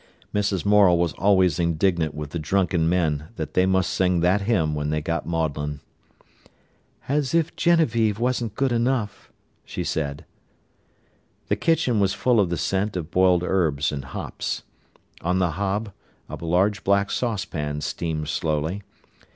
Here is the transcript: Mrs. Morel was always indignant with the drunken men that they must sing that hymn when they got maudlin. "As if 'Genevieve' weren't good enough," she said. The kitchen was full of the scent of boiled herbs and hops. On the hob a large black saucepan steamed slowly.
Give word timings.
Mrs. 0.33 0.65
Morel 0.65 0.97
was 0.97 1.13
always 1.13 1.59
indignant 1.59 2.15
with 2.15 2.31
the 2.31 2.39
drunken 2.39 2.89
men 2.89 3.25
that 3.35 3.53
they 3.53 3.67
must 3.67 3.93
sing 3.93 4.21
that 4.21 4.41
hymn 4.41 4.73
when 4.73 4.89
they 4.89 4.99
got 4.99 5.27
maudlin. 5.27 5.79
"As 7.07 7.35
if 7.35 7.55
'Genevieve' 7.55 8.17
weren't 8.19 8.55
good 8.55 8.71
enough," 8.71 9.31
she 9.63 9.83
said. 9.83 10.25
The 11.49 11.55
kitchen 11.55 11.99
was 11.99 12.15
full 12.15 12.39
of 12.39 12.49
the 12.49 12.57
scent 12.57 12.97
of 12.97 13.11
boiled 13.11 13.43
herbs 13.43 13.91
and 13.91 14.05
hops. 14.05 14.63
On 15.21 15.37
the 15.37 15.51
hob 15.51 15.91
a 16.27 16.35
large 16.43 16.83
black 16.83 17.11
saucepan 17.11 17.81
steamed 17.81 18.27
slowly. 18.27 18.81